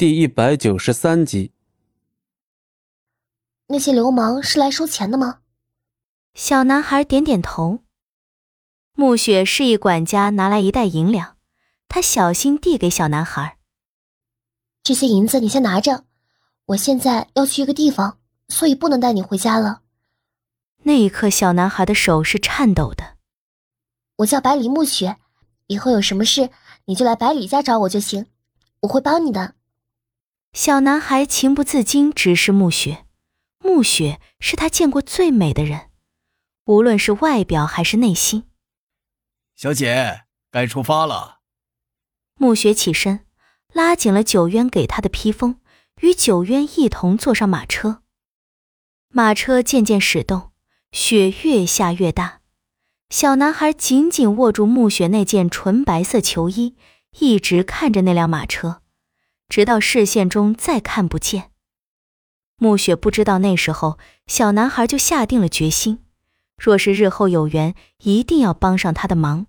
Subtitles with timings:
[0.00, 1.52] 第一百九十三集。
[3.66, 5.40] 那些流氓是来收钱的吗？
[6.32, 7.80] 小男孩点点头。
[8.94, 11.36] 暮雪示意管家拿来一袋银两，
[11.86, 13.58] 他小心递给小男孩
[14.82, 16.06] ：“这些银子你先拿着，
[16.68, 19.82] 我现在要去一个地方，所以不能带你回家了。”
[20.84, 23.18] 那一刻，小男孩的手是颤抖的。
[24.16, 25.18] 我叫百里暮雪，
[25.66, 26.48] 以后有什么事
[26.86, 28.24] 你就来百里家找我就行，
[28.80, 29.56] 我会帮你的。
[30.52, 33.06] 小男孩情不自禁直视暮雪，
[33.60, 35.90] 暮雪是他见过最美的人，
[36.64, 38.44] 无论是外表还是内心。
[39.54, 41.38] 小姐，该出发了。
[42.34, 43.26] 暮雪起身，
[43.72, 45.60] 拉紧了九渊给他的披风，
[46.00, 48.02] 与九渊一同坐上马车。
[49.08, 50.50] 马车渐渐驶动，
[50.90, 52.40] 雪越下越大。
[53.08, 56.76] 小男孩紧紧握住暮雪那件纯白色球衣，
[57.18, 58.82] 一直看着那辆马车。
[59.50, 61.50] 直到视线中再看不见，
[62.56, 63.98] 暮雪不知道那时候
[64.28, 65.98] 小男孩就下定了决心，
[66.56, 69.48] 若是日后有缘，一定要帮上他的忙。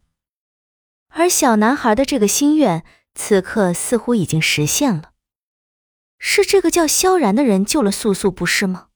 [1.09, 5.11] 而小男孩的这个心愿，此刻似乎已经实现了。
[6.17, 8.87] 是这个叫萧然的人救了素素，不是吗？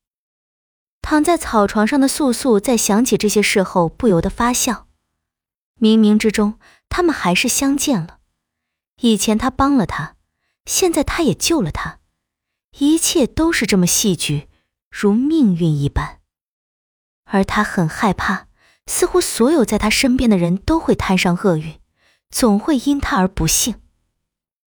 [1.01, 4.87] 躺在草床上的素素在想起这些事后，不由得发笑。
[5.79, 6.57] 冥冥之中，
[6.89, 8.17] 他们还是相见了。
[9.01, 10.14] 以前他帮了他。
[10.65, 11.99] 现在他也救了他，
[12.79, 14.49] 一切都是这么戏剧，
[14.89, 16.19] 如命运一般。
[17.25, 18.47] 而他很害怕，
[18.87, 21.79] 似乎所有在他身边的人都会摊上厄运，
[22.29, 23.81] 总会因他而不幸。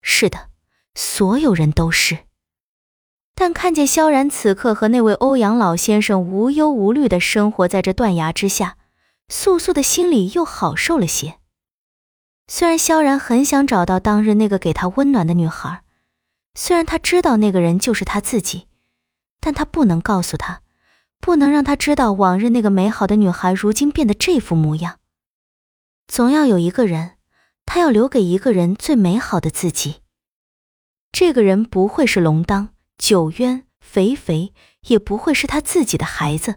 [0.02, 0.50] 是的，
[0.94, 2.24] 所有人都是。
[3.36, 8.76] 但看见萧然此刻和那位欧阳老先生无忧无虑的生活在这断崖之下，
[9.28, 11.38] 素素的心里又好受了些。
[12.46, 15.83] 虽然萧然很想找到当日那个给他温暖的女孩。
[16.54, 18.68] 虽然他知道那个人就是他自己，
[19.40, 20.62] 但他不能告诉他，
[21.20, 25.00] 不能让他知道往日那个美好的女孩如今变得这副模样。
[26.06, 27.16] 总要有一个人，
[27.66, 30.02] 他要留给一个人最美好的自己。
[31.10, 34.52] 这个人不会是龙当、九渊、肥肥，
[34.86, 36.56] 也不会是他自己的孩子，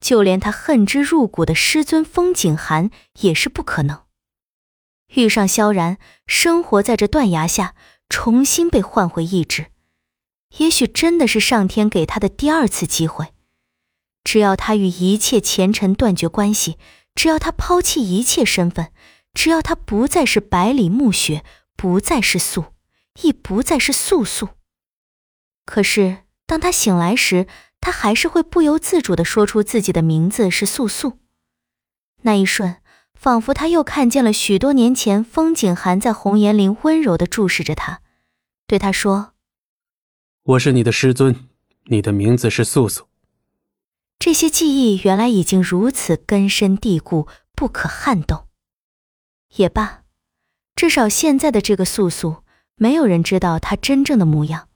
[0.00, 2.90] 就连他恨之入骨的师尊风景寒
[3.20, 4.02] 也是不可能。
[5.14, 7.74] 遇上萧然，生活在这断崖下。
[8.10, 9.66] 重新被换回意志，
[10.58, 13.32] 也许真的是上天给他的第二次机会。
[14.24, 16.76] 只要他与一切前尘断绝关系，
[17.14, 18.92] 只要他抛弃一切身份，
[19.32, 21.44] 只要他不再是百里暮雪，
[21.76, 22.74] 不再是素，
[23.22, 24.50] 亦不再是素素。
[25.64, 27.46] 可是当他醒来时，
[27.80, 31.20] 他还是会不由自主地说出自己的名字是素素。
[32.22, 32.79] 那一瞬。
[33.20, 38.00] 仿佛他又看见了许多年前，风景寒在红岩林温柔的注视着他，
[38.66, 39.34] 对他说
[40.42, 41.46] ：“我是你的师尊，
[41.84, 43.08] 你的名字是素素。”
[44.18, 48.48] 这些记忆原来已经如此根深蒂固，不可撼动。
[49.56, 50.04] 也罢，
[50.74, 52.42] 至少现在的这个素素，
[52.76, 54.70] 没有人知道她真正的模样。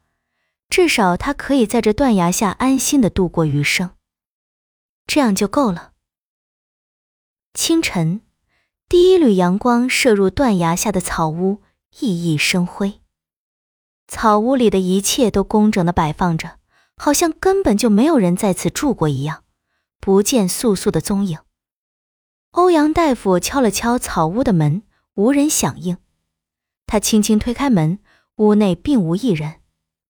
[0.69, 3.93] 至少她可以在这断崖下安心的度过余生，
[5.07, 5.93] 这样就够了。
[7.55, 8.21] 清晨。
[8.95, 11.61] 第一缕阳光射入断崖下的草屋，
[11.91, 13.01] 熠熠生辉。
[14.07, 16.61] 草屋里的一切都工整的摆放着，
[16.95, 19.43] 好像根本就没有人在此住过一样，
[19.99, 21.41] 不见素素的踪影。
[22.53, 24.85] 欧阳大夫敲了敲草屋的门，
[25.15, 25.99] 无人响应。
[26.87, 27.99] 他轻轻推开门，
[28.37, 29.55] 屋内并无一人。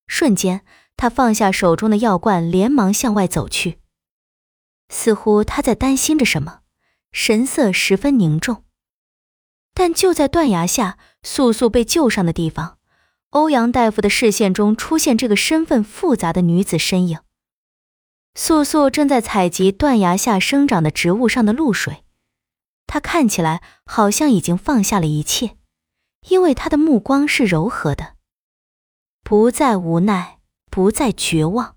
[0.07, 0.61] 瞬间，
[0.95, 3.79] 他放下手中的药罐，连忙向外走去，
[4.91, 6.61] 似乎他在担心着什么，
[7.13, 8.64] 神色十分凝重。
[9.75, 12.79] 但就在断崖下，素素被救上的地方，
[13.31, 17.19] 欧阳大夫的视线中出现这个身份复杂的女子身影。
[18.37, 22.05] 素素正在采集断崖下生长的植物上的露水，
[22.87, 25.57] 她看起来好像已经放下了一切，
[26.29, 28.15] 因为她的目光是柔和的，
[29.23, 30.39] 不再无奈，
[30.71, 31.77] 不再绝望。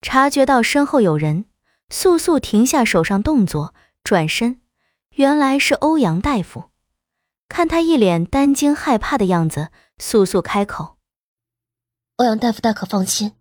[0.00, 1.46] 察觉到身后有人，
[1.90, 3.74] 素素停下手上动作，
[4.04, 4.60] 转身，
[5.16, 6.67] 原来是欧阳大夫。
[7.48, 10.96] 看他一脸担惊害怕的样子，素素开口
[12.16, 13.32] ：“欧阳大夫大可放心，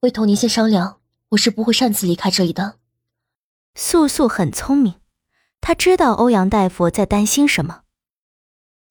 [0.00, 1.00] 未同您先商量，
[1.30, 2.76] 我是不会擅自离开这里的。”
[3.74, 4.96] 素素很聪明，
[5.60, 7.80] 她知道欧阳大夫在担心什么。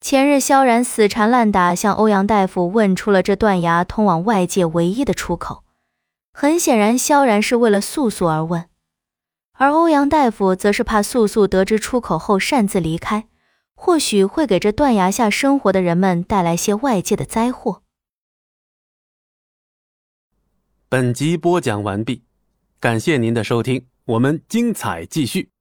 [0.00, 5.62] 前日萧然死缠烂打，向欧阳大夫问出了这断崖通往外界唯一的出口。
[6.32, 8.68] 很显然，萧然是为了素素而问，
[9.52, 13.28] 而欧阳大夫则是怕素素得知出口后擅自离开。
[13.84, 17.82] 或许会给这断崖下生活的人们带来些外界的灾祸。
[20.88, 22.22] 本集播讲完毕
[22.78, 25.51] 感谢您的收听我们精彩继续。